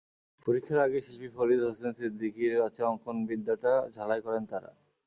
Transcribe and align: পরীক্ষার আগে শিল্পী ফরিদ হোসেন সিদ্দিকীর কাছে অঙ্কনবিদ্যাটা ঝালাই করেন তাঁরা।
পরীক্ষার 0.47 0.79
আগে 0.79 0.99
শিল্পী 1.01 1.29
ফরিদ 1.35 1.59
হোসেন 1.63 1.91
সিদ্দিকীর 1.93 2.53
কাছে 2.61 2.81
অঙ্কনবিদ্যাটা 2.83 3.73
ঝালাই 3.95 4.21
করেন 4.21 4.43
তাঁরা। 4.45 4.71